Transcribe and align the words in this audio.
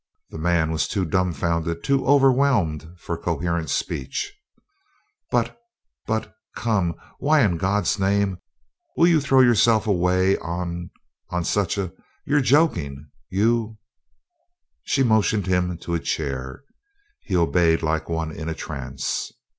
The 0.31 0.39
man 0.39 0.71
was 0.71 0.87
too 0.87 1.05
dumbfounded, 1.05 1.83
too 1.83 2.07
overwhelmed 2.07 2.89
for 2.97 3.19
coherent 3.21 3.69
speech. 3.69 4.33
"But 5.29 5.61
but 6.07 6.33
come; 6.55 6.95
why 7.19 7.41
in 7.43 7.57
God's 7.57 7.99
name 7.99 8.39
will 8.97 9.05
you 9.05 9.21
throw 9.21 9.41
yourself 9.41 9.85
away 9.85 10.39
on 10.39 10.89
on 11.29 11.43
such 11.43 11.77
a 11.77 11.93
you're 12.25 12.41
joking 12.41 13.11
you" 13.29 13.77
She 14.87 15.03
motioned 15.03 15.45
him 15.45 15.77
to 15.77 15.93
a 15.93 15.99
chair. 15.99 16.63
He 17.21 17.35
obeyed 17.37 17.83
like 17.83 18.09
one 18.09 18.31
in 18.31 18.49
a 18.49 18.55
trance. 18.55 19.31